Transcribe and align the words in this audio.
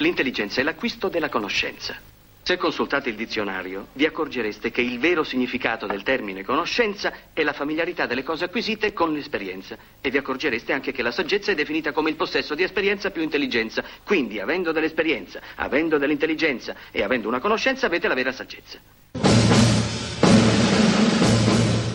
L'intelligenza 0.00 0.62
è 0.62 0.64
l'acquisto 0.64 1.08
della 1.08 1.28
conoscenza. 1.28 1.94
Se 2.42 2.56
consultate 2.56 3.10
il 3.10 3.16
dizionario, 3.16 3.88
vi 3.92 4.06
accorgereste 4.06 4.70
che 4.70 4.80
il 4.80 4.98
vero 4.98 5.24
significato 5.24 5.86
del 5.86 6.02
termine 6.02 6.42
conoscenza 6.42 7.12
è 7.34 7.42
la 7.42 7.52
familiarità 7.52 8.06
delle 8.06 8.22
cose 8.22 8.46
acquisite 8.46 8.94
con 8.94 9.12
l'esperienza. 9.12 9.76
E 10.00 10.08
vi 10.10 10.16
accorgereste 10.16 10.72
anche 10.72 10.92
che 10.92 11.02
la 11.02 11.10
saggezza 11.10 11.52
è 11.52 11.54
definita 11.54 11.92
come 11.92 12.08
il 12.08 12.16
possesso 12.16 12.54
di 12.54 12.62
esperienza 12.62 13.10
più 13.10 13.20
intelligenza. 13.20 13.84
Quindi, 14.02 14.40
avendo 14.40 14.72
dell'esperienza, 14.72 15.38
avendo 15.56 15.98
dell'intelligenza 15.98 16.74
e 16.90 17.02
avendo 17.02 17.28
una 17.28 17.38
conoscenza, 17.38 17.84
avete 17.84 18.08
la 18.08 18.14
vera 18.14 18.32
saggezza. 18.32 18.78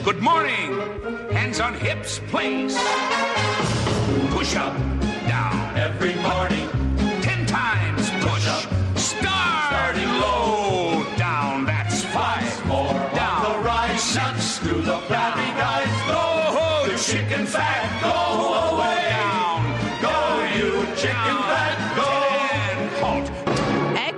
Good 0.04 0.20
morning. 0.20 0.80
Hands 1.32 1.60
on 1.60 1.74
hips, 1.74 2.22
please. 2.30 2.78
Push 4.30 4.54
up, 4.54 4.76
down. 5.28 5.66
Every 5.76 6.14
morning, 6.22 6.55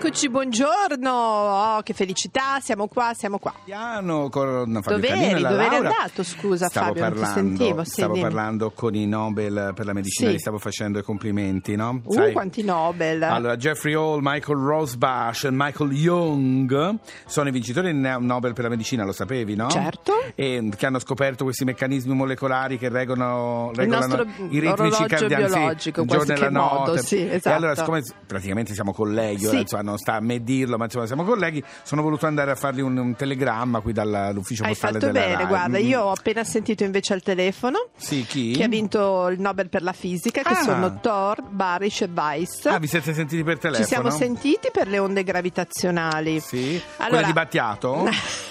Eccoci, 0.07 0.29
buongiorno. 0.29 1.11
Oh, 1.11 1.81
che 1.81 1.93
felicità, 1.93 2.61
siamo 2.61 2.87
qua, 2.87 3.11
siamo 3.13 3.39
qua. 3.39 3.53
Piano 3.65 4.29
con 4.29 4.79
Fabio 4.81 4.95
Dov'eri? 5.01 5.19
Canino 5.19 5.37
e 5.37 5.39
la 5.41 5.49
Dov'eri 5.49 5.69
Laura. 5.69 5.89
andato, 5.89 6.23
scusa, 6.23 6.67
stavo 6.69 6.85
Fabio, 6.93 7.01
non 7.03 7.11
ti 7.13 7.19
parlando, 7.19 7.57
sentivo, 7.57 7.83
sì, 7.83 7.89
stavo 7.91 8.13
dimmi. 8.13 8.23
parlando 8.25 8.71
con 8.71 8.95
i 8.95 9.05
Nobel 9.05 9.73
per 9.75 9.85
la 9.85 9.91
medicina, 9.91 10.29
Sì. 10.29 10.35
gli 10.35 10.39
stavo 10.39 10.59
facendo 10.59 10.99
i 10.99 11.03
complimenti, 11.03 11.75
no? 11.75 11.99
Uh, 12.05 12.31
quanti 12.31 12.63
Nobel. 12.63 13.21
Allora, 13.21 13.57
Jeffrey 13.57 13.95
Hall, 13.95 14.19
Michael 14.21 14.57
Rosbach 14.59 15.43
e 15.43 15.49
Michael 15.51 15.91
Young 15.91 16.95
sono 17.25 17.49
i 17.49 17.51
vincitori 17.51 17.87
del 17.91 18.15
Nobel 18.21 18.53
per 18.53 18.63
la 18.63 18.69
medicina, 18.69 19.03
lo 19.03 19.11
sapevi, 19.11 19.55
no? 19.57 19.69
Certo. 19.69 20.13
E 20.35 20.69
che 20.77 20.85
hanno 20.85 20.99
scoperto 20.99 21.43
questi 21.43 21.65
meccanismi 21.65 22.13
molecolari 22.15 22.77
che 22.77 22.87
regolano, 22.87 23.71
regolano 23.75 24.25
i 24.51 24.59
ritmici 24.59 25.03
cardiaci, 25.05 25.91
sì, 25.91 25.99
il 25.99 26.05
giorno 26.07 26.33
e 26.33 26.37
la 26.37 26.49
notte. 26.49 26.99
sì, 27.03 27.27
E 27.27 27.35
esatto. 27.35 27.57
allora, 27.57 27.75
siccome 27.75 28.01
praticamente 28.25 28.73
siamo 28.73 28.93
colleghi, 28.93 29.43
ora 29.47 29.55
Sì. 29.55 29.61
insomma, 29.63 29.95
non 29.97 29.99
sta 29.99 30.13
a 30.13 30.19
me 30.19 30.43
dirlo, 30.43 30.77
ma 30.77 30.85
insomma 30.85 31.05
siamo 31.07 31.23
colleghi, 31.23 31.63
sono 31.83 32.01
voluto 32.01 32.25
andare 32.27 32.51
a 32.51 32.55
fargli 32.55 32.81
un, 32.81 32.95
un 32.97 33.15
telegramma 33.15 33.79
qui 33.81 33.93
dall'ufficio 33.93 34.63
Hai 34.63 34.69
postale 34.69 34.99
fatto 34.99 35.11
della 35.11 35.25
bene, 35.25 35.35
Rai. 35.37 35.45
guarda, 35.47 35.77
Mm. 35.79 35.85
io 35.85 36.01
ho 36.03 36.11
appena 36.11 36.43
sentito 36.43 36.83
invece 36.83 37.13
al 37.13 37.21
telefono 37.21 37.89
Sì, 37.97 38.23
chi? 38.27 38.51
che 38.51 38.63
ha 38.63 38.67
vinto 38.67 39.27
il 39.27 39.39
Nobel 39.39 39.69
per 39.69 39.81
la 39.81 39.93
fisica, 39.93 40.41
che 40.41 40.53
Ah. 40.53 40.61
sono 40.63 40.99
Thor, 41.01 41.41
Barish 41.41 42.01
e 42.01 42.09
Weiss. 42.13 42.65
Ah, 42.65 42.77
vi 42.79 42.87
siete 42.87 43.13
sentiti 43.13 43.43
per 43.43 43.57
telefono? 43.57 43.85
Ci 43.85 43.91
siamo 43.93 44.09
sentiti 44.09 44.69
per 44.71 44.87
le 44.87 44.99
onde 44.99 45.23
gravitazionali. 45.23 46.39
Sì. 46.39 46.79
Allora- 46.97 47.09
Quelle 47.09 47.25
di 47.25 47.33
Battiato? 47.33 48.07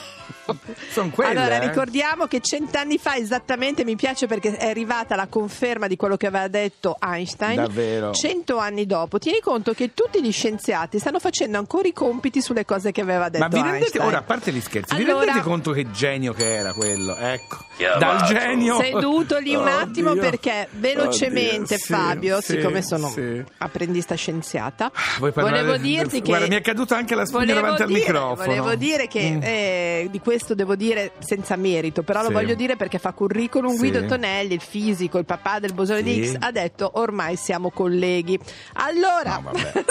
Sono 0.90 1.10
quelle. 1.10 1.30
allora, 1.38 1.56
eh? 1.60 1.66
ricordiamo 1.68 2.26
che 2.26 2.40
cent'anni 2.40 2.98
fa 2.98 3.16
esattamente, 3.16 3.84
mi 3.84 3.96
piace 3.96 4.26
perché 4.26 4.56
è 4.56 4.68
arrivata 4.68 5.14
la 5.16 5.26
conferma 5.26 5.86
di 5.86 5.96
quello 5.96 6.16
che 6.16 6.26
aveva 6.26 6.48
detto 6.48 6.96
Einstein. 7.00 7.56
Davvero? 7.56 8.12
Cento 8.12 8.58
anni 8.58 8.86
dopo. 8.86 9.18
Tieni 9.18 9.40
conto 9.40 9.72
che 9.72 9.92
tutti 9.94 10.22
gli 10.22 10.32
scienziati 10.32 10.98
stanno 10.98 11.18
facendo 11.18 11.58
ancora 11.58 11.88
i 11.88 11.92
compiti 11.92 12.40
sulle 12.40 12.64
cose 12.64 12.92
che 12.92 13.00
aveva 13.00 13.28
detto 13.28 13.44
Ma 13.44 13.48
vi 13.48 13.56
rendete, 13.56 13.76
Einstein. 13.78 14.04
ora 14.06 14.18
a 14.18 14.22
parte 14.22 14.52
gli 14.52 14.60
scherzi, 14.60 14.94
vi 14.96 15.02
Allora- 15.04 15.24
rendete 15.24 15.44
conto 15.44 15.72
che 15.72 15.90
genio 15.90 16.32
che 16.32 16.54
era 16.56 16.72
quello? 16.72 17.16
Ecco, 17.16 17.56
dal 17.98 18.22
genio. 18.24 18.78
Seduto 18.80 19.38
lì 19.38 19.54
un 19.54 19.66
attimo 19.68 20.10
Oddio. 20.10 20.22
perché 20.22 20.68
velocemente 20.72 21.74
Oddio, 21.74 21.76
sì, 21.78 21.92
Fabio, 21.92 22.40
sì, 22.40 22.52
siccome 22.52 22.82
sono 22.82 23.08
sì. 23.08 23.42
apprendista 23.58 24.14
scienziata, 24.14 24.90
parlare 24.90 25.32
volevo 25.32 25.72
del- 25.72 25.80
dirti 25.80 26.20
che 26.20 26.28
Guarda, 26.28 26.46
mi 26.46 26.54
è 26.56 26.60
caduta 26.60 26.96
anche 26.96 27.14
la 27.14 27.24
spugna 27.26 27.54
davanti 27.54 27.82
al 27.82 27.88
dire- 27.88 28.00
microfono. 28.00 28.44
Volevo 28.44 28.74
dire 28.76 29.06
che 29.08 29.30
Mm. 29.30 29.40
eh, 29.42 30.08
di 30.10 30.20
questo 30.20 30.34
devo 30.54 30.74
dire 30.76 31.12
senza 31.18 31.56
merito, 31.56 32.02
però 32.02 32.20
lo 32.20 32.28
Sì. 32.28 32.32
voglio 32.32 32.54
dire 32.54 32.76
perché 32.76 32.98
fa 32.98 33.12
curriculum. 33.12 33.72
Sì. 33.72 33.78
Guido 33.78 34.04
Tonelli, 34.04 34.54
il 34.54 34.60
fisico, 34.60 35.18
il 35.18 35.24
papà 35.24 35.58
del 35.58 35.72
bosone 35.74 36.02
di 36.02 36.12
Sì. 36.12 36.18
Higgs, 36.30 36.36
ha 36.40 36.50
detto 36.50 36.90
ormai 36.94 37.36
siamo 37.36 37.70
colleghi. 37.70 38.38
Allora, 38.74 39.40
No, 39.42 39.50
vabbè. 39.52 39.84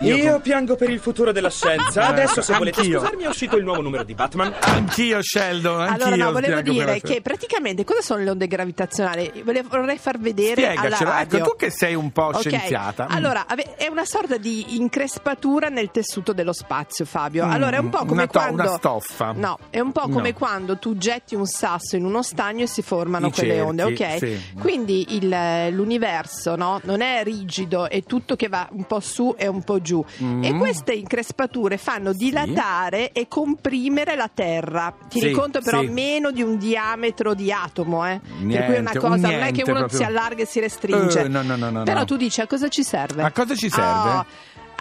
Io, 0.00 0.40
piango 0.40 0.76
per 0.76 0.88
il 0.90 0.98
futuro 0.98 1.30
della 1.32 1.50
scienza. 1.50 2.06
Adesso, 2.06 2.40
se 2.40 2.54
volete 2.56 2.80
Anch'io. 2.80 2.98
scusarmi, 3.00 3.24
è 3.24 3.28
uscito 3.28 3.56
il 3.56 3.64
nuovo 3.64 3.82
numero 3.82 4.02
di 4.02 4.14
Batman. 4.14 4.54
Anch'io, 4.58 5.22
Sheldon. 5.22 5.80
Anch'io 5.80 6.04
allora 6.06 6.24
no, 6.24 6.32
volevo 6.32 6.60
dire 6.62 7.00
che 7.00 7.20
praticamente 7.20 7.84
cosa 7.84 8.00
sono 8.00 8.22
le 8.22 8.30
onde 8.30 8.46
gravitazionali? 8.46 9.42
Volevo- 9.44 9.68
Vorrei 9.68 9.98
far 9.98 10.18
vedere 10.18 10.68
alla 10.68 10.74
Spiegacelo, 10.96 11.10
radio. 11.10 11.38
ecco, 11.38 11.48
tu 11.50 11.56
che 11.56 11.70
sei 11.70 11.94
un 11.94 12.10
po' 12.12 12.24
Ok, 12.32 12.38
scienziata. 12.40 13.04
Mm. 13.04 13.14
Allora, 13.14 13.44
ave- 13.46 13.74
è 13.76 13.88
una 13.88 14.04
sorta 14.06 14.36
di 14.38 14.76
increspatura 14.76 15.68
nel 15.68 15.90
tessuto 15.90 16.32
dello 16.32 16.52
spazio, 16.52 17.04
Fabio. 17.04 17.44
Allora, 17.46 17.76
è 17.76 17.80
un 17.80 17.90
po' 17.90 17.98
come 17.98 18.12
Una 18.12 18.26
to- 18.26 18.38
quando. 18.38 18.62
una 18.62 18.76
stoffa. 18.76 19.32
No, 19.32 19.58
è 19.70 19.80
un 19.80 19.89
po' 19.92 20.08
come 20.08 20.30
No. 20.30 20.36
quando 20.36 20.78
tu 20.78 20.96
getti 20.96 21.34
un 21.34 21.46
sasso 21.46 21.96
in 21.96 22.04
uno 22.04 22.22
stagno 22.22 22.64
e 22.64 22.66
si 22.66 22.82
formano 22.82 23.28
I 23.28 23.32
quelle 23.32 23.54
cerchi, 23.54 23.68
onde, 23.68 23.82
ok? 23.84 24.18
sì. 24.18 24.40
Quindi 24.58 25.14
il- 25.16 25.68
l'universo 25.74 26.56
no? 26.56 26.80
non 26.84 27.00
è 27.00 27.22
rigido, 27.24 27.88
è 27.88 28.02
tutto 28.04 28.36
che 28.36 28.48
va 28.48 28.68
un 28.72 28.84
po' 28.84 29.00
su 29.00 29.34
e 29.36 29.46
un 29.46 29.62
po' 29.62 29.80
giù. 29.80 30.04
Mm. 30.22 30.44
E 30.44 30.54
queste 30.54 30.92
increspature 30.92 31.76
fanno 31.78 32.12
dilatare 32.12 33.12
e 33.12 33.28
comprimere 33.28 34.14
la 34.16 34.30
Terra. 34.32 34.94
Ti 35.08 35.20
Sì, 35.20 35.30
conto 35.32 35.60
però 35.60 35.80
sì. 35.80 35.88
meno 35.88 36.30
di 36.30 36.42
un 36.42 36.56
diametro 36.58 37.34
di 37.34 37.52
atomo, 37.52 38.06
eh? 38.06 38.20
per 38.20 38.28
cui 38.28 38.42
è 38.42 38.44
Niente, 38.44 38.78
una 38.78 38.90
un 38.94 38.98
cosa, 39.00 39.08
non 39.16 39.24
è 39.24 39.28
niente 39.36 39.52
che 39.62 39.70
uno 39.70 39.78
proprio. 39.80 39.98
si 39.98 40.04
allarga 40.04 40.42
e 40.42 40.46
si 40.46 40.60
restringe. 40.60 41.20
Eh, 41.24 41.28
no, 41.28 41.42
no, 41.42 41.56
no, 41.56 41.70
no, 41.70 41.82
Però 41.82 42.04
tu 42.04 42.16
dici 42.16 42.40
a 42.40 42.46
cosa 42.46 42.68
ci 42.68 42.82
serve? 42.82 43.22
A 43.22 43.30
cosa 43.32 43.54
ci 43.54 43.68
serve? 43.70 44.08
Oh, 44.10 44.24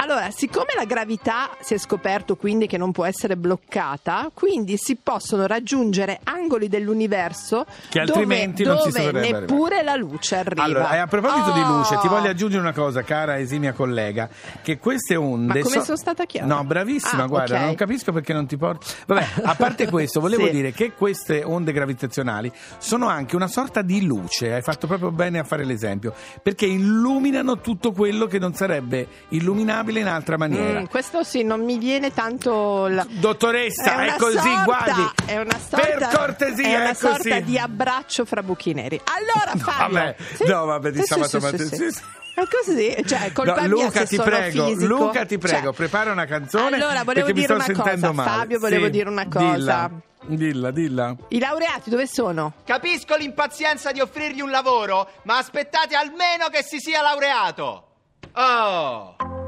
allora, 0.02 0.32
siccome 0.32 0.68
la 0.76 0.86
gravità 0.86 1.50
si 1.62 1.74
è 1.74 1.78
scoperto 1.78 2.36
quindi 2.36 2.68
che 2.68 2.78
non 2.78 2.92
può 2.92 3.06
essere 3.06 3.36
bloccata, 3.36 4.30
quindi 4.34 4.78
si 4.78 4.96
possono 4.96 5.46
raggiungere 5.46 6.20
angoli 6.24 6.68
dell'universo 6.70 7.66
Che 7.90 8.00
dove- 8.00 8.12
altrimenti 8.12 8.64
non 8.64 8.80
si 8.80 8.92
dove 8.92 9.12
neppure 9.12 9.84
la 9.84 9.96
luce 9.96 10.38
arriva. 10.38 10.64
Allora, 10.64 10.92
e 10.94 10.98
a 11.00 11.08
proposito 11.08 11.52
di 11.52 11.60
Oh! 11.60 11.78
luce, 11.78 11.98
ti 12.00 12.08
voglio 12.08 12.30
aggiungere 12.30 12.62
una 12.62 12.72
cosa, 12.74 13.02
cara 13.04 13.38
esimia 13.40 13.74
collega, 13.74 14.30
che 14.62 14.78
queste 14.78 15.16
onde... 15.18 15.60
Ma 15.60 15.66
come 15.66 15.84
sono 15.84 15.98
stata 15.98 16.26
chiara? 16.26 16.48
No, 16.48 16.64
bravissima, 16.64 17.24
Ah, 17.24 17.28
guarda, 17.28 17.58
ok. 17.58 17.64
non 17.66 17.76
capisco 17.76 18.12
perché 18.14 18.32
non 18.34 18.46
ti 18.48 18.56
porti... 18.58 18.88
Vabbè, 19.06 19.28
a 19.44 19.56
parte 19.56 19.88
questo, 19.92 20.20
volevo 20.22 20.46
Sì. 20.46 20.52
dire 20.52 20.72
che 20.72 20.94
queste 20.94 21.44
onde 21.44 21.74
gravitazionali 21.74 22.50
sono 22.78 23.08
anche 23.10 23.36
una 23.36 23.48
sorta 23.48 23.82
di 23.82 24.06
luce, 24.06 24.54
hai 24.54 24.62
fatto 24.62 24.88
proprio 24.88 25.12
bene 25.12 25.40
a 25.40 25.44
fare 25.44 25.66
l'esempio, 25.66 26.14
perché 26.42 26.66
illuminano 26.66 27.60
tutto 27.60 27.92
quello 27.92 28.26
che 28.28 28.40
non 28.40 28.54
sarebbe 28.54 29.08
illuminabile 29.30 29.88
in 29.98 30.08
altra 30.08 30.38
maniera. 30.38 30.82
Mm, 30.82 30.86
questo 30.86 31.24
sì, 31.24 31.44
non 31.44 31.64
mi 31.64 31.78
viene 31.80 32.14
tanto 32.14 32.88
la... 32.88 33.06
Dottoressa, 33.10 34.00
è, 34.00 34.04
una 34.04 34.16
così, 34.18 34.38
sorta- 34.38 34.64
guardi. 34.64 35.12
È 35.26 35.38
una 35.38 35.58
sorta, 35.60 35.86
per 35.86 36.08
cortesia, 36.14 36.68
è 36.68 36.76
una 36.76 36.90
è 36.90 36.94
sorta 36.94 37.18
così. 37.30 37.44
di 37.44 37.58
abbraccio 37.58 38.26
fra 38.26 38.44
buchi 38.44 38.74
neri. 38.74 39.02
Allora, 39.06 39.58
Fabio, 39.72 39.94
vabbè, 39.96 40.16
sì? 40.36 40.46
no, 40.46 40.66
vabbè, 40.66 40.92
di 40.92 41.00
Sì, 41.00 41.06
sabato 41.06 41.28
sì, 41.30 41.38
sì, 41.40 41.44
mattina, 41.44 41.70
sì, 41.70 41.92
sì. 41.92 42.02
È 42.36 42.44
così, 42.48 42.96
cioè, 43.06 43.26
è 43.26 43.32
colpa 43.34 43.62
No, 43.62 43.68
Luca, 43.68 44.06
ti 44.06 44.16
sono 44.16 44.30
prego, 44.30 44.66
fisico. 44.68 44.86
Luca, 44.86 45.26
ti 45.26 45.38
prego, 45.38 45.62
Cioè, 45.66 45.74
prepara 45.74 46.12
una 46.14 46.26
canzone. 46.26 46.76
Allora, 46.78 47.04
volevo 47.04 47.26
perché 47.26 47.34
dire 47.34 47.36
mi 47.36 47.44
sto 47.44 47.54
una 47.54 47.64
sentendo 47.64 48.08
cosa, 48.08 48.12
male. 48.14 48.30
Fabio, 48.38 48.60
volevo 48.60 48.86
Sì, 48.86 48.92
dire 48.92 49.10
una 49.10 49.28
cosa. 49.28 49.50
Dilla, 49.50 49.92
dilla. 50.22 50.72
dilla. 50.72 51.16
I 51.30 51.40
laureati 51.40 51.90
dove 51.90 52.08
sono? 52.08 52.54
Capisco 52.64 53.18
l'impazienza 53.18 53.92
di 53.92 54.00
offrirgli 54.00 54.40
un 54.40 54.52
lavoro, 54.52 55.10
ma 55.24 55.38
aspettate 55.38 55.96
almeno 55.96 56.48
che 56.50 56.64
si 56.64 56.80
sia 56.80 57.02
laureato. 57.02 57.88
Oh! 58.36 59.39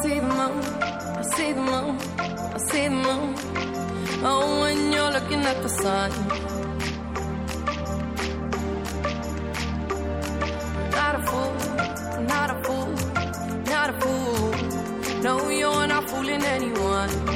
See 0.00 0.20
the 0.20 0.26
moon, 0.26 0.64
I 1.20 1.22
see 1.34 1.52
the 1.52 1.60
moon, 1.60 1.98
I 2.18 2.58
see 2.58 2.84
the 2.84 2.96
moon. 3.06 3.34
Oh, 4.24 4.60
when 4.60 4.92
you're 4.92 5.10
looking 5.10 5.42
at 5.52 5.62
the 5.62 5.68
sun. 5.68 6.10
Not 10.98 11.14
a 11.18 11.22
fool, 11.28 11.52
not 12.32 12.48
a 12.50 12.56
fool, 12.64 12.90
not 13.72 13.90
a 13.90 14.00
fool. 14.00 15.22
No, 15.22 15.50
you're 15.50 15.86
not 15.86 16.08
fooling 16.08 16.42
anyone. 16.42 17.31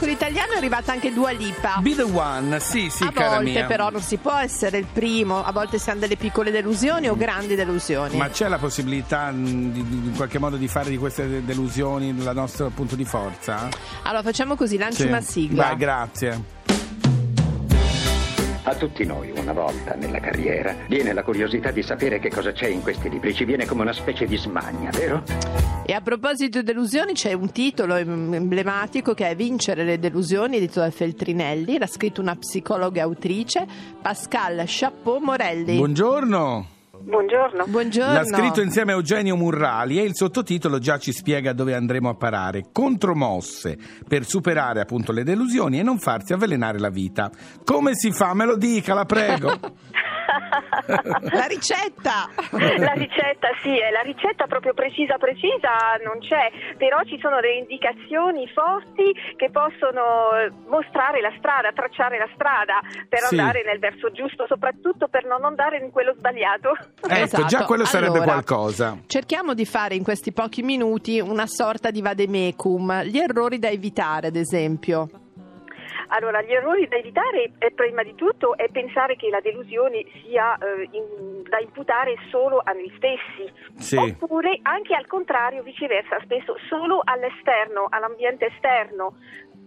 Radio 0.00 0.06
2 0.06 0.06
Miracolo 0.06 0.10
Italiano 0.12 0.52
è 0.52 0.56
arrivata 0.56 0.92
anche 0.92 1.12
Dua 1.12 1.30
Lipa. 1.30 1.76
Be 1.80 1.94
the 1.94 2.02
one, 2.02 2.58
sì, 2.60 2.88
sì, 2.90 3.04
a 3.04 3.12
cara 3.12 3.36
volte 3.36 3.50
mia. 3.50 3.66
però 3.66 3.90
non 3.90 4.00
si 4.00 4.16
può 4.16 4.32
essere 4.34 4.78
il 4.78 4.86
primo, 4.90 5.44
a 5.44 5.52
volte 5.52 5.78
si 5.78 5.90
hanno 5.90 6.00
delle 6.00 6.16
piccole 6.16 6.50
delusioni 6.50 7.08
o 7.08 7.16
grandi 7.16 7.54
delusioni. 7.54 8.16
Ma 8.16 8.28
c'è 8.30 8.48
la 8.48 8.58
possibilità 8.58 9.30
mh, 9.30 9.44
di, 9.72 9.88
di- 9.88 10.06
in 10.08 10.14
qualche 10.16 10.38
modo 10.38 10.56
di 10.56 10.68
fare 10.68 10.90
di 10.90 10.96
queste 10.96 11.28
de- 11.28 11.44
delusioni 11.44 12.08
il 12.08 12.30
nostro 12.34 12.70
punto 12.70 12.96
di 12.96 13.04
forza? 13.04 13.68
Allora 14.02 14.22
facciamo 14.22 14.56
così, 14.56 14.78
lanci 14.78 15.02
Sì. 15.02 15.06
una 15.06 15.20
sigla. 15.20 15.64
Vai, 15.66 15.76
grazie. 15.76 16.58
A 18.64 18.74
tutti 18.74 19.06
noi, 19.06 19.32
una 19.36 19.54
volta 19.54 19.94
nella 19.94 20.20
carriera, 20.20 20.74
viene 20.86 21.14
la 21.14 21.22
curiosità 21.22 21.70
di 21.70 21.82
sapere 21.82 22.18
che 22.18 22.28
cosa 22.28 22.52
c'è 22.52 22.66
in 22.66 22.82
questi 22.82 23.08
libri. 23.08 23.34
Ci 23.34 23.46
viene 23.46 23.64
come 23.64 23.80
una 23.80 23.92
specie 23.94 24.26
di 24.26 24.36
smania, 24.36 24.90
vero? 24.90 25.22
E 25.86 25.92
a 25.94 26.00
proposito 26.02 26.58
di 26.58 26.64
delusioni 26.64 27.14
c'è 27.14 27.32
un 27.32 27.50
titolo 27.52 27.94
em- 27.96 28.34
emblematico 28.34 29.14
che 29.14 29.30
è 29.30 29.34
Vincere 29.34 29.82
le 29.82 29.98
delusioni, 29.98 30.58
edito 30.58 30.80
da 30.80 30.90
Feltrinelli, 30.90 31.78
l'ha 31.78 31.86
scritto 31.86 32.20
una 32.20 32.36
psicologa 32.36 33.00
e 33.00 33.02
autrice, 33.02 33.66
Pascal 34.00 34.62
Chapeau 34.66 35.18
Morelli. 35.20 35.76
Buongiorno. 35.76 36.78
Buongiorno. 37.02 37.64
Buongiorno. 37.66 38.12
L'ha 38.12 38.24
scritto 38.24 38.60
insieme 38.60 38.92
a 38.92 38.96
Eugenio 38.96 39.34
Murrali 39.34 39.98
e 39.98 40.02
il 40.02 40.14
sottotitolo 40.14 40.78
già 40.78 40.98
ci 40.98 41.12
spiega 41.12 41.54
dove 41.54 41.74
andremo 41.74 42.10
a 42.10 42.14
parare. 42.14 42.66
Contromosse 42.72 43.78
per 44.06 44.26
superare 44.26 44.80
appunto 44.80 45.10
le 45.10 45.24
delusioni 45.24 45.78
e 45.78 45.82
non 45.82 45.98
farsi 45.98 46.34
avvelenare 46.34 46.78
la 46.78 46.90
vita. 46.90 47.30
Come 47.64 47.94
si 47.94 48.12
fa? 48.12 48.34
Me 48.34 48.44
lo 48.44 48.56
dica, 48.56 48.92
la 48.92 49.06
prego. 49.06 49.50
La 51.32 51.46
ricetta! 51.46 52.28
La 52.78 52.92
ricetta 52.92 53.48
sì, 53.62 53.78
è 53.78 53.90
la 53.90 54.00
ricetta 54.02 54.46
proprio 54.46 54.74
precisa 54.74 55.18
precisa 55.18 55.98
non 56.04 56.18
c'è, 56.20 56.50
però 56.76 57.02
ci 57.04 57.18
sono 57.20 57.40
delle 57.40 57.58
indicazioni 57.58 58.46
forti 58.48 59.12
che 59.36 59.50
possono 59.50 60.32
eh, 60.38 60.50
mostrare 60.68 61.20
la 61.20 61.32
strada, 61.38 61.72
tracciare 61.72 62.18
la 62.18 62.28
strada 62.34 62.80
per 63.08 63.20
Sì. 63.20 63.38
andare 63.38 63.62
nel 63.64 63.78
verso 63.78 64.10
giusto, 64.12 64.46
soprattutto 64.46 65.08
per 65.08 65.24
non 65.26 65.44
andare 65.44 65.78
in 65.78 65.90
quello 65.90 66.14
sbagliato. 66.16 66.72
Ecco, 67.02 67.14
Esatto. 67.14 67.44
già 67.46 67.64
quello 67.64 67.84
sarebbe 67.84 68.18
Allora, 68.18 68.32
qualcosa. 68.42 68.98
Cerchiamo 69.06 69.54
di 69.54 69.64
fare 69.66 69.94
in 69.94 70.02
questi 70.04 70.32
pochi 70.32 70.62
minuti 70.62 71.20
una 71.20 71.46
sorta 71.46 71.90
di 71.90 72.00
vademecum, 72.02 73.02
gli 73.02 73.18
errori 73.18 73.58
da 73.58 73.68
evitare 73.68 74.28
ad 74.28 74.36
esempio. 74.36 75.08
Allora, 76.12 76.42
gli 76.42 76.52
errori 76.52 76.88
da 76.88 76.96
evitare, 76.96 77.52
eh, 77.58 77.70
prima 77.72 78.02
di 78.02 78.14
tutto, 78.16 78.56
è 78.56 78.68
pensare 78.70 79.14
che 79.16 79.28
la 79.28 79.40
delusione 79.40 80.04
sia 80.24 80.56
eh, 80.58 80.88
in- 80.90 81.42
da 81.48 81.58
imputare 81.60 82.16
solo 82.30 82.60
a 82.64 82.72
noi 82.72 82.92
stessi, 82.96 83.52
Sì. 83.76 83.96
oppure 83.96 84.58
anche 84.62 84.94
al 84.94 85.06
contrario, 85.06 85.62
viceversa, 85.62 86.18
spesso 86.22 86.56
solo 86.68 87.00
all'esterno, 87.04 87.86
all'ambiente 87.88 88.46
esterno, 88.46 89.14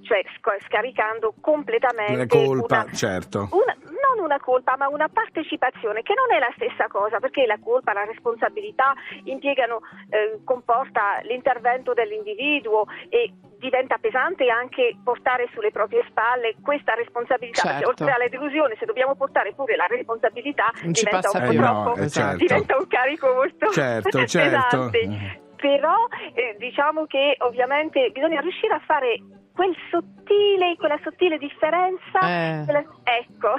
cioè 0.01 0.21
sc- 0.35 0.65
scaricando 0.65 1.33
completamente 1.39 2.17
La 2.17 2.25
colpa, 2.27 2.81
una- 2.83 2.91
certo. 2.93 3.47
una- 3.51 3.77
una 4.23 4.39
colpa, 4.39 4.75
ma 4.77 4.87
una 4.87 5.09
partecipazione 5.09 6.01
che 6.01 6.13
non 6.13 6.35
è 6.35 6.39
la 6.39 6.51
stessa 6.55 6.87
cosa, 6.87 7.19
perché 7.19 7.45
la 7.45 7.59
colpa, 7.61 7.93
la 7.93 8.05
responsabilità 8.05 8.93
impiegano, 9.25 9.81
eh, 10.09 10.39
comporta 10.43 11.19
l'intervento 11.23 11.93
dell'individuo 11.93 12.85
e 13.09 13.33
diventa 13.63 13.97
pesante 13.97 14.49
anche 14.49 14.97
portare 15.01 15.47
sulle 15.53 15.71
proprie 15.71 16.03
spalle 16.09 16.55
questa 16.61 16.93
responsabilità. 16.95 17.61
Certo. 17.61 17.77
Perché 17.77 17.89
oltre 17.89 18.11
alla 18.11 18.27
delusione, 18.27 18.75
se 18.77 18.85
dobbiamo 18.85 19.15
portare 19.15 19.53
pure 19.53 19.77
la 19.77 19.87
responsabilità, 19.87 20.71
diventa 20.81 21.29
un. 21.31 21.41
Eh, 21.41 21.53
no, 21.53 21.95
eh, 21.95 22.09
certo. 22.09 22.37
diventa 22.37 22.75
un 22.77 22.87
carico 22.87 23.33
molto 23.33 23.71
Certo, 23.71 24.25
certo. 24.27 24.89
pesante. 24.89 25.41
Però 25.55 25.95
eh, 26.33 26.55
diciamo 26.57 27.05
che 27.05 27.35
ovviamente 27.39 28.09
bisogna 28.11 28.41
riuscire 28.41 28.73
a 28.73 28.81
fare 28.85 29.17
quel 29.53 29.75
sottile, 29.91 30.75
quella 30.77 30.99
sottile 31.03 31.37
differenza, 31.37 32.19
Eh. 32.21 32.63
quella- 32.65 32.83
ecco, 33.03 33.53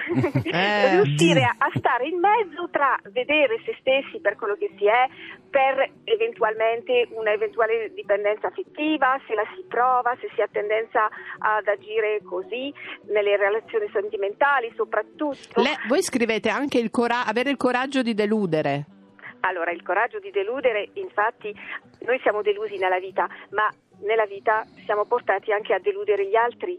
Eh. 0.45 0.91
riuscire 1.03 1.45
a, 1.45 1.55
a 1.57 1.71
stare 1.75 2.09
in 2.09 2.19
mezzo 2.19 2.69
tra 2.71 2.97
vedere 3.13 3.61
se 3.65 3.77
stessi 3.79 4.21
per 4.21 4.35
quello 4.37 4.57
che 4.57 4.73
si 4.77 4.87
è, 4.87 5.07
per 5.49 5.89
eventualmente 6.03 7.07
una 7.11 7.31
eventuale 7.33 7.93
dipendenza 7.95 8.49
affettiva, 8.49 9.21
se 9.27 9.35
la 9.35 9.45
si 9.55 9.65
prova, 9.69 10.17
se 10.21 10.29
si 10.35 10.41
ha 10.43 10.49
tendenza 10.51 11.09
ad 11.39 11.67
agire 11.69 12.21
così 12.25 12.73
nelle 13.13 13.37
relazioni 13.37 13.89
sentimentali 13.93 14.73
soprattutto. 14.75 15.61
Le- 15.63 15.79
voi 15.87 16.03
scrivete 16.03 16.49
anche 16.49 16.79
il 16.79 16.91
cora- 16.91 17.25
avere 17.25 17.51
il 17.51 17.57
coraggio 17.57 18.03
di 18.03 18.15
deludere. 18.15 18.87
Allora, 19.41 19.71
il 19.73 19.83
coraggio 19.83 20.19
di 20.21 20.31
deludere, 20.31 20.89
infatti, 20.95 21.55
noi 22.07 22.19
siamo 22.23 22.41
delusi 22.41 22.79
nella 22.79 22.99
vita, 22.99 23.29
ma 23.51 23.69
nella 24.07 24.27
vita 24.27 24.65
siamo 24.85 25.05
portati 25.05 25.53
anche 25.53 25.73
a 25.75 25.79
deludere 25.81 26.27
gli 26.29 26.37
altri. 26.37 26.79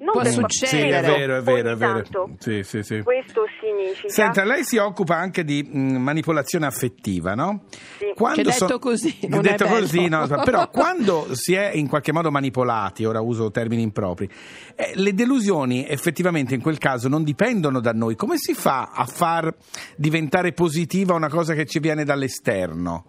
Non 0.00 0.12
Può 0.12 0.20
Mm, 0.20 0.24
forza, 0.26 0.66
Sì, 0.66 0.76
è 0.76 0.78
succedere. 0.78 1.16
vero, 1.16 1.36
è 1.38 1.42
vero, 1.42 1.70
è 1.72 1.74
vero. 1.76 2.02
tanto. 2.02 2.30
Sì, 2.38 2.62
sì, 2.62 2.84
sì. 2.84 3.02
Questo 3.02 3.46
significa 3.60 4.08
Senta, 4.08 4.44
lei 4.44 4.62
si 4.62 4.76
occupa 4.76 5.16
anche 5.16 5.42
di 5.42 5.60
mh, 5.68 5.96
manipolazione 5.96 6.66
affettiva, 6.66 7.34
no? 7.34 7.64
Sì. 7.98 8.12
Quando 8.14 8.42
Che 8.42 8.48
detto 8.48 8.78
così 8.78 9.18
non 9.26 9.40
detto 9.42 9.66
così, 9.66 10.06
no, 10.08 10.24
però 10.44 10.70
quando 10.70 11.26
si 11.32 11.54
è 11.54 11.72
in 11.74 11.88
qualche 11.88 12.12
modo 12.12 12.30
manipolati, 12.30 13.04
ora 13.06 13.20
uso 13.20 13.50
termini 13.50 13.82
impropri, 13.82 14.30
eh, 14.76 14.92
le 14.94 15.14
delusioni 15.14 15.84
effettivamente 15.88 16.54
in 16.54 16.60
quel 16.62 16.78
caso 16.78 17.08
non 17.08 17.24
dipendono 17.24 17.80
da 17.80 17.90
noi. 17.92 18.14
Come 18.14 18.36
si 18.38 18.54
fa 18.54 18.92
a 18.94 19.04
far 19.04 19.52
diventare 19.96 20.52
positiva 20.52 21.14
una 21.14 21.28
cosa 21.28 21.54
che 21.54 21.64
ci 21.66 21.80
viene 21.80 22.04
dall'esterno? 22.04 23.04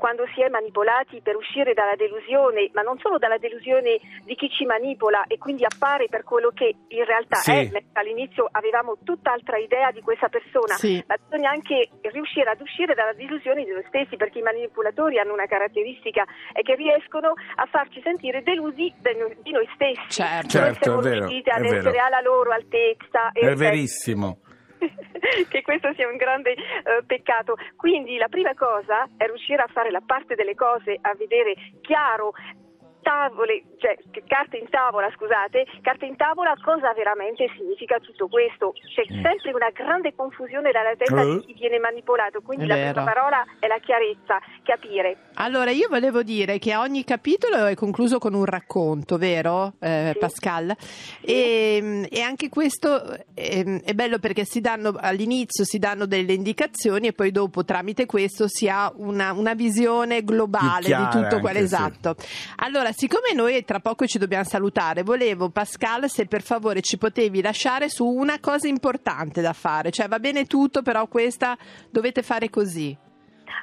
Quando 0.00 0.24
si 0.34 0.40
è 0.40 0.48
manipolati 0.48 1.20
per 1.20 1.36
uscire 1.36 1.74
dalla 1.74 1.94
delusione, 1.94 2.70
ma 2.72 2.80
non 2.80 2.98
solo 2.98 3.18
dalla 3.18 3.36
delusione 3.36 4.00
di 4.24 4.34
chi 4.34 4.48
ci 4.48 4.64
manipola 4.64 5.24
e 5.28 5.36
quindi 5.36 5.62
appare 5.62 6.08
per 6.08 6.24
quello 6.24 6.50
che 6.54 6.74
in 6.88 7.04
realtà 7.04 7.36
Sì. 7.36 7.52
è, 7.52 7.82
all'inizio 7.92 8.48
avevamo 8.50 8.96
tutt'altra 9.04 9.58
idea 9.58 9.90
di 9.90 10.00
questa 10.00 10.28
persona, 10.28 10.74
Sì. 10.76 11.04
ma 11.06 11.16
bisogna 11.22 11.50
anche 11.50 11.90
riuscire 12.10 12.48
ad 12.48 12.60
uscire 12.62 12.94
dalla 12.94 13.12
delusione 13.12 13.62
di 13.64 13.70
noi 13.72 13.84
stessi, 13.88 14.16
perché 14.16 14.38
i 14.38 14.42
manipolatori 14.42 15.18
hanno 15.18 15.34
una 15.34 15.44
caratteristica 15.46 16.24
è 16.54 16.62
che 16.62 16.74
riescono 16.76 17.34
a 17.56 17.66
farci 17.70 18.00
sentire 18.02 18.42
delusi 18.42 18.90
de- 19.00 19.36
di 19.42 19.50
noi 19.52 19.68
stessi. 19.74 20.08
Certo. 20.08 20.48
Certo, 20.48 20.98
è 20.98 21.02
vero, 21.02 21.26
riusciti 21.26 21.50
ad 21.50 21.58
è 21.58 21.68
vero. 21.68 21.76
essere 21.76 21.98
alla 21.98 22.20
loro 22.22 22.52
altezza. 22.52 23.32
È 23.32 23.54
verissimo. 23.54 24.38
che 25.48 25.62
questo 25.62 25.92
sia 25.94 26.08
un 26.08 26.16
grande 26.16 26.52
eh, 26.52 27.02
peccato. 27.06 27.56
Quindi 27.76 28.16
la 28.16 28.28
prima 28.28 28.54
cosa 28.54 29.08
è 29.16 29.26
riuscire 29.26 29.62
a 29.62 29.68
fare 29.72 29.90
la 29.90 30.02
parte 30.04 30.34
delle 30.34 30.54
cose, 30.54 30.98
a 31.00 31.14
vedere 31.14 31.54
chiaro 31.80 32.32
tavole, 33.10 33.62
cioè 33.78 33.98
carte 34.26 34.58
in 34.58 34.68
tavola, 34.70 35.10
scusate, 35.10 35.66
carte 35.82 36.06
in 36.06 36.14
tavola 36.14 36.54
cosa 36.62 36.92
veramente 36.94 37.50
significa 37.56 37.98
tutto 37.98 38.28
questo. 38.28 38.72
C'è 38.94 39.02
sempre 39.20 39.50
una 39.52 39.70
grande 39.74 40.14
confusione 40.14 40.70
dalla 40.70 40.94
testa 40.94 41.20
Eh. 41.22 41.26
di 41.26 41.40
chi 41.46 41.54
viene 41.54 41.78
manipolato, 41.80 42.40
quindi 42.40 42.64
È 42.64 42.68
la 42.68 42.74
prima 42.92 43.04
parola 43.04 43.44
è 43.58 43.66
la 43.66 43.78
chiarezza, 43.78 44.38
capire. 44.62 45.16
Allora, 45.34 45.70
io 45.72 45.88
volevo 45.88 46.22
dire 46.22 46.58
che 46.58 46.76
ogni 46.76 47.02
capitolo 47.02 47.66
è 47.66 47.74
concluso 47.74 48.18
con 48.18 48.34
un 48.34 48.44
racconto, 48.44 49.18
vero 49.18 49.74
eh, 49.80 50.10
Sì. 50.12 50.18
Pascal? 50.18 50.76
E, 51.20 52.06
e 52.08 52.20
anche 52.20 52.48
questo 52.48 53.02
ehm, 53.34 53.80
è 53.82 53.92
bello 53.92 54.18
perché 54.18 54.44
si 54.44 54.60
danno 54.60 54.94
all'inizio 54.96 55.64
si 55.64 55.78
danno 55.78 56.06
delle 56.06 56.32
indicazioni 56.32 57.08
e 57.08 57.12
poi 57.12 57.32
dopo 57.32 57.64
tramite 57.64 58.06
questo 58.06 58.46
si 58.46 58.68
ha 58.68 58.92
una, 58.96 59.32
una 59.32 59.54
visione 59.54 60.22
globale 60.22 60.86
di 60.86 61.08
tutto 61.10 61.40
quello 61.40 61.58
anche, 61.58 61.58
sì. 61.58 61.64
esatto. 61.64 62.14
Allora, 62.56 62.92
siccome 63.00 63.32
noi 63.34 63.64
tra 63.64 63.80
poco 63.80 64.04
ci 64.04 64.18
dobbiamo 64.18 64.44
salutare, 64.44 65.02
volevo 65.02 65.48
Pascal 65.48 66.10
se 66.10 66.26
per 66.26 66.42
favore 66.42 66.82
ci 66.82 66.98
potevi 66.98 67.40
lasciare 67.40 67.88
su 67.88 68.04
una 68.04 68.38
cosa 68.40 68.68
importante 68.68 69.40
da 69.40 69.54
fare, 69.54 69.90
cioè 69.90 70.06
va 70.06 70.18
bene 70.18 70.44
tutto, 70.44 70.82
però 70.82 71.06
questa 71.06 71.56
dovete 71.88 72.20
fare 72.20 72.50
così. 72.50 72.94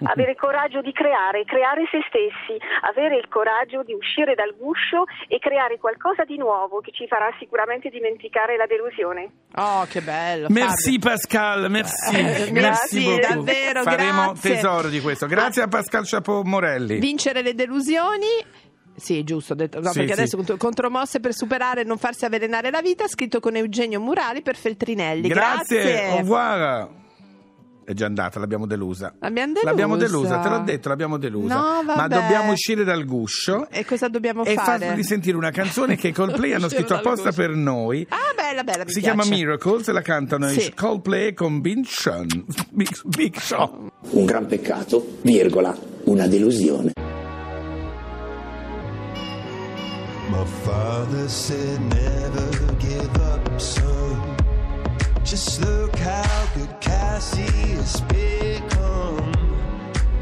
Avere 0.09 0.31
il 0.31 0.37
coraggio 0.37 0.81
di 0.81 0.91
creare, 0.91 1.43
creare 1.45 1.83
se 1.89 1.99
stessi, 2.07 2.57
avere 2.89 3.17
il 3.17 3.27
coraggio 3.29 3.83
di 3.83 3.93
uscire 3.93 4.33
dal 4.33 4.55
guscio 4.57 5.05
e 5.27 5.37
creare 5.37 5.77
qualcosa 5.77 6.23
di 6.23 6.37
nuovo 6.37 6.81
che 6.81 6.91
ci 6.91 7.05
farà 7.07 7.29
sicuramente 7.37 7.89
dimenticare 7.89 8.57
la 8.57 8.65
delusione. 8.65 9.29
Oh, 9.55 9.85
che 9.85 10.01
bello. 10.01 10.47
Merci 10.49 10.97
Fabio. 10.99 11.09
Pascal, 11.09 11.69
merci. 11.69 12.15
Eh, 12.15 12.21
merci 12.21 12.51
grazie, 12.53 13.01
beaucoup. 13.01 13.27
davvero, 13.27 13.81
Faremo 13.83 14.23
grazie. 14.33 14.53
tesoro 14.53 14.87
di 14.87 14.99
questo. 14.99 15.27
Grazie 15.27 15.61
a 15.61 15.67
Pascal 15.67 16.05
Chapeau 16.05 16.41
Morelli. 16.41 16.97
Vincere 16.99 17.43
le 17.43 17.53
delusioni. 17.53 18.65
Sì, 18.99 19.23
giusto, 19.23 19.53
ho 19.53 19.55
detto, 19.55 19.79
no, 19.79 19.89
Sì, 19.91 19.99
perché 19.99 20.13
sì. 20.15 20.19
adesso 20.19 20.35
contro- 20.37 20.57
contromosse 20.57 21.19
per 21.19 21.33
superare 21.33 21.81
e 21.81 21.83
non 21.83 21.97
farsi 21.99 22.25
avvelenare 22.25 22.71
la 22.71 22.81
vita, 22.81 23.07
scritto 23.07 23.39
con 23.39 23.55
Eugenio 23.55 23.99
Murali 24.01 24.41
per 24.41 24.55
Feltrinelli. 24.55 25.27
Grazie, 25.27 26.07
au 26.09 26.17
revoir. 26.17 26.87
È 27.85 27.93
già 27.93 28.05
andata, 28.07 28.37
l'abbiamo 28.39 28.65
delusa. 28.65 29.13
L'abbiamo 29.19 29.53
delusa. 29.53 29.69
L'abbiamo 29.69 29.95
delusa, 29.95 30.39
te 30.39 30.49
l'ho 30.49 30.59
detto, 30.59 30.89
l'abbiamo 30.89 31.17
delusa. 31.17 31.55
No, 31.55 31.83
Ma 31.83 32.07
dobbiamo 32.09 32.51
uscire 32.51 32.83
dal 32.83 33.05
guscio 33.05 33.69
E 33.69 33.85
cosa 33.85 34.09
dobbiamo 34.09 34.43
e 34.43 34.55
fare? 34.55 34.87
farvi 34.87 35.03
sentire 35.03 35.37
una 35.37 35.51
canzone 35.51 35.95
che 35.95 36.09
i 36.09 36.11
Coldplay 36.11 36.51
hanno 36.53 36.67
scritto 36.67 36.95
apposta 36.95 37.29
guscio. 37.29 37.39
per 37.41 37.51
noi. 37.51 38.05
Ah, 38.09 38.33
bella, 38.35 38.63
bella, 38.65 38.83
mi 38.83 38.91
Si 38.91 38.99
piace. 38.99 39.15
chiama 39.15 39.23
Miracles 39.33 39.87
e 39.87 39.91
la 39.93 40.01
cantano 40.01 40.49
Sì. 40.49 40.65
i 40.65 40.73
Coldplay 40.73 41.33
con 41.33 41.61
Big 41.61 41.85
Sean. 41.85 42.27
Big, 42.71 42.89
Big 43.05 43.37
Sean. 43.37 43.89
Un 44.09 44.25
gran 44.25 44.47
peccato, 44.47 45.19
virgola, 45.21 45.73
una 46.05 46.27
delusione. 46.27 46.91
My 50.37 50.45
father 50.45 51.27
said, 51.27 51.81
never 51.81 52.73
give 52.73 53.17
up, 53.21 53.59
son. 53.59 54.37
Just 55.23 55.61
look 55.61 55.95
how 55.97 56.47
good 56.53 56.79
Cassie 56.79 57.41
has 57.73 58.01
become. 58.01 59.31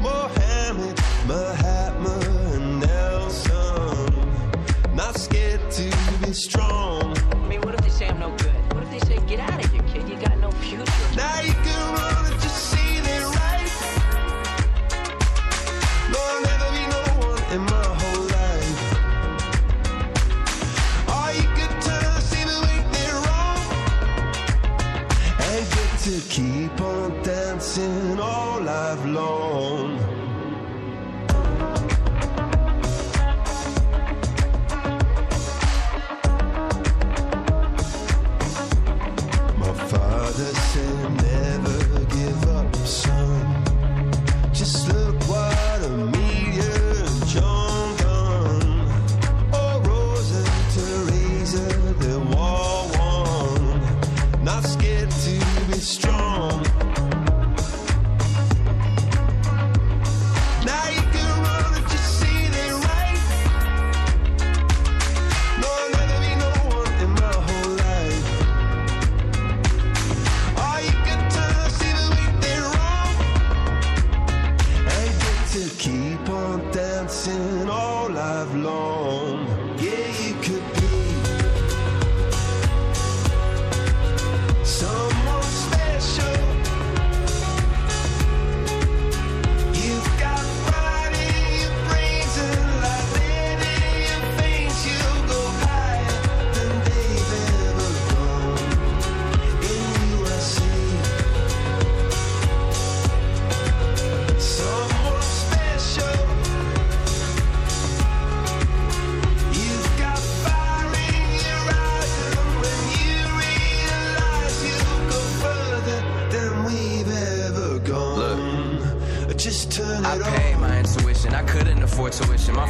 Mohammed, 0.00 0.98
Mahatma, 1.26 2.18
and 2.54 2.80
Nelson. 2.80 4.30
Not 4.94 5.18
scared 5.18 5.70
to 5.72 5.92
be 6.22 6.32
strong. 6.32 7.15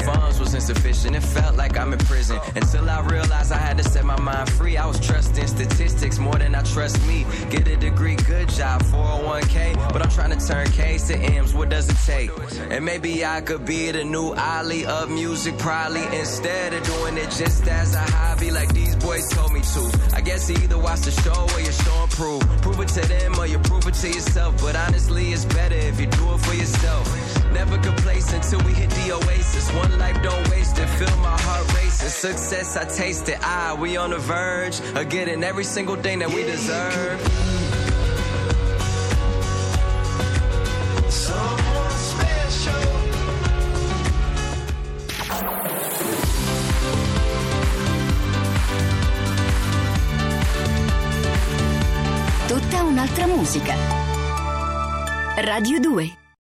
Funds 0.07 0.39
was 0.39 0.55
insufficient. 0.55 1.17
It 1.17 1.23
felt 1.23 1.57
like 1.57 1.77
I'm 1.77 1.93
in 1.93 1.99
prison. 1.99 2.39
Until 2.55 2.89
I 2.89 3.01
realized 3.01 3.51
I 3.53 3.59
had 3.59 3.77
to 3.79 3.85
set 3.85 4.05
my 4.05 4.19
mind 4.21 4.49
free. 4.53 4.77
I 4.77 4.87
was 4.87 4.99
trusting 5.01 5.47
statistics 5.47 6.19
more 6.19 6.39
than 6.43 6.55
I 6.55 6.63
trust 6.63 7.05
me. 7.07 7.27
Get 7.51 7.67
a 7.69 7.77
degree, 7.77 8.17
good 8.17 8.49
job, 8.49 8.83
401k. 8.83 9.75
But 9.93 10.03
I'm 10.03 10.11
trying 10.11 10.39
to 10.39 10.47
turn 10.47 10.67
K's 10.69 11.05
to 11.09 11.17
M's. 11.19 11.53
What 11.55 11.69
does 11.69 11.89
it 11.89 11.99
take? 12.07 12.31
And 12.71 12.85
maybe 12.85 13.25
I 13.25 13.41
could 13.41 13.65
be 13.67 13.91
the 13.91 14.05
new 14.05 14.33
Ali 14.35 14.87
of 14.87 15.11
music, 15.11 15.59
probably 15.59 16.05
instead 16.19 16.73
of 16.73 16.83
doing 16.85 17.17
it 17.19 17.31
just 17.31 17.67
as 17.69 17.95
a 17.95 18.05
hobby, 18.17 18.51
like 18.51 18.73
these 18.73 18.95
boys 18.97 19.29
told 19.31 19.53
me 19.53 19.61
to. 19.61 19.83
I 20.15 20.21
guess 20.21 20.49
either 20.51 20.79
watch 20.79 21.01
the 21.01 21.11
show 21.11 21.41
or 21.55 21.61
you 21.61 21.73
show 21.73 21.99
and 22.03 22.11
prove. 22.11 22.43
Prove 22.63 22.81
it 22.81 22.89
to 22.89 23.03
them 23.09 23.39
or 23.39 23.47
you 23.47 23.59
prove 23.59 23.87
it 23.87 23.95
to 23.95 24.09
yourself. 24.09 24.61
But 24.63 24.77
honestly, 24.77 25.33
it's 25.33 25.45
better 25.45 25.75
if 25.75 26.01
you 26.01 26.07
do 26.07 26.35
it 26.35 26.41
for 26.41 26.55
yourself. 26.55 27.05
Never 27.53 27.79
complacent 27.79 28.45
Success, 32.17 32.79
I 32.79 32.85
taste 32.87 33.29
it. 33.29 33.37
Ah, 33.43 33.77
we 33.79 33.99
on 33.99 34.09
the 34.09 34.17
verge 34.17 34.81
of 34.97 35.11
getting 35.11 35.45
every 35.45 35.65
single 35.65 35.97
thing 35.97 36.21
that 36.21 36.33
we 36.33 36.45
deserve. 36.45 37.21
Someone 41.11 41.91
special. 41.91 42.73
Tutta 52.49 52.83
un'altra 52.83 53.27
musica. 53.27 53.75
Radio 55.37 55.79
2 55.81 56.26